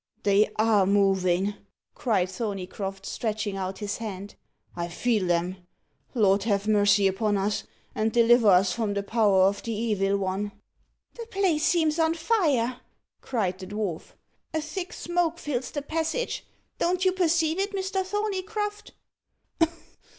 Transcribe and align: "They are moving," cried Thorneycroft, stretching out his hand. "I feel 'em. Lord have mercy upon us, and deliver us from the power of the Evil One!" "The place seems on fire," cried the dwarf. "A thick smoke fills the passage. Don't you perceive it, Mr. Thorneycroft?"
"They 0.23 0.49
are 0.55 0.87
moving," 0.87 1.53
cried 1.93 2.27
Thorneycroft, 2.29 3.05
stretching 3.05 3.55
out 3.55 3.77
his 3.77 3.97
hand. 3.97 4.33
"I 4.75 4.87
feel 4.87 5.31
'em. 5.31 5.57
Lord 6.15 6.41
have 6.45 6.67
mercy 6.67 7.05
upon 7.05 7.37
us, 7.37 7.65
and 7.93 8.11
deliver 8.11 8.47
us 8.47 8.73
from 8.73 8.95
the 8.95 9.03
power 9.03 9.41
of 9.43 9.61
the 9.61 9.73
Evil 9.73 10.17
One!" 10.17 10.53
"The 11.13 11.27
place 11.27 11.65
seems 11.67 11.99
on 11.99 12.15
fire," 12.15 12.79
cried 13.21 13.59
the 13.59 13.67
dwarf. 13.67 14.13
"A 14.55 14.61
thick 14.61 14.91
smoke 14.91 15.37
fills 15.37 15.69
the 15.69 15.83
passage. 15.83 16.47
Don't 16.79 17.05
you 17.05 17.11
perceive 17.11 17.59
it, 17.59 17.73
Mr. 17.75 18.03
Thorneycroft?" 18.03 18.93